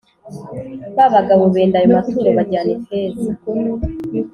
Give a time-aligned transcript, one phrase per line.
[0.95, 3.29] Ba bagabo benda ayo maturo bajyana ifeza